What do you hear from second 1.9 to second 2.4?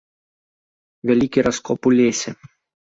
у лесе.